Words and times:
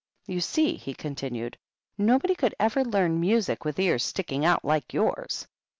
"You 0.25 0.41
see," 0.41 0.77
he 0.77 0.95
continued, 0.95 1.59
"nobody 1.95 2.33
could 2.33 2.55
ever 2.59 2.83
learn 2.83 3.19
music 3.21 3.63
with 3.65 3.77
ears 3.77 4.03
sticking 4.03 4.43
out 4.43 4.65
like 4.65 4.93
yours!" 4.95 5.47